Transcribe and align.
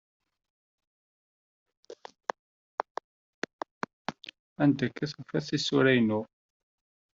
Anda 4.63 4.83
ay 4.85 4.91
tufa 5.13 5.37
tisura-inu? 5.47 6.19